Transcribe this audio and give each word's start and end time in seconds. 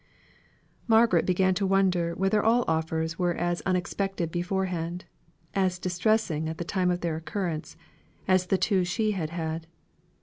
Margaret 0.87 1.27
began 1.27 1.53
to 1.53 1.67
wonder 1.67 2.15
whether 2.15 2.41
all 2.43 2.65
offers 2.67 3.19
were 3.19 3.35
as 3.35 3.61
unexpected 3.67 4.31
beforehand, 4.31 5.05
as 5.53 5.77
distressing 5.77 6.49
at 6.49 6.57
the 6.57 6.63
time 6.63 6.89
of 6.89 7.01
their 7.01 7.17
occurrence, 7.17 7.77
as 8.27 8.47
the 8.47 8.57
two 8.57 8.83
she 8.83 9.11
had 9.11 9.29
had. 9.29 9.67